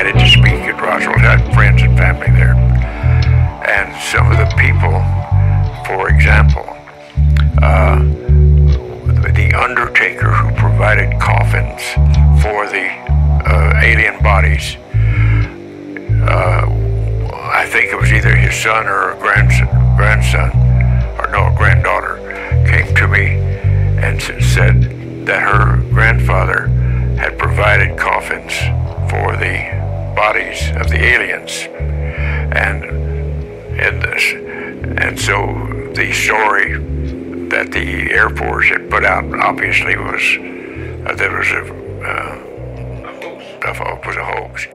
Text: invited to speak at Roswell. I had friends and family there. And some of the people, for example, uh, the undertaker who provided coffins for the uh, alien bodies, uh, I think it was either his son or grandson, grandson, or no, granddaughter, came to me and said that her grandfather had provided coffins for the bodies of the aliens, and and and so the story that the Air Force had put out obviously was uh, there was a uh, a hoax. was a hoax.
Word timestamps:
invited 0.00 0.18
to 0.18 0.30
speak 0.30 0.62
at 0.64 0.80
Roswell. 0.80 1.14
I 1.16 1.36
had 1.36 1.54
friends 1.54 1.82
and 1.82 1.96
family 1.98 2.28
there. 2.28 2.54
And 3.68 3.94
some 4.02 4.30
of 4.32 4.38
the 4.38 4.48
people, 4.56 4.96
for 5.84 6.08
example, 6.08 6.64
uh, 7.60 7.98
the 9.32 9.52
undertaker 9.52 10.32
who 10.32 10.54
provided 10.56 11.20
coffins 11.20 11.82
for 12.42 12.66
the 12.66 12.88
uh, 13.44 13.80
alien 13.82 14.22
bodies, 14.22 14.76
uh, 16.26 16.64
I 17.52 17.66
think 17.68 17.92
it 17.92 18.00
was 18.00 18.10
either 18.10 18.34
his 18.34 18.54
son 18.54 18.86
or 18.86 19.16
grandson, 19.20 19.68
grandson, 19.96 20.50
or 21.20 21.30
no, 21.30 21.54
granddaughter, 21.58 22.16
came 22.66 22.94
to 22.94 23.06
me 23.06 23.36
and 24.00 24.22
said 24.22 25.26
that 25.26 25.42
her 25.42 25.76
grandfather 25.92 26.68
had 27.18 27.38
provided 27.38 27.98
coffins 27.98 28.54
for 29.10 29.36
the 29.36 29.79
bodies 30.14 30.70
of 30.76 30.88
the 30.88 31.02
aliens, 31.02 31.66
and 32.56 32.84
and 33.80 34.04
and 35.00 35.18
so 35.18 35.36
the 35.94 36.12
story 36.12 36.78
that 37.48 37.72
the 37.72 38.12
Air 38.12 38.30
Force 38.30 38.68
had 38.68 38.90
put 38.90 39.04
out 39.04 39.24
obviously 39.40 39.96
was 39.96 40.22
uh, 41.06 41.14
there 41.14 41.36
was 41.36 41.50
a 41.50 41.62
uh, 42.02 42.50
a 43.62 43.74
hoax. 43.74 44.06
was 44.06 44.16
a 44.16 44.24
hoax. 44.24 44.66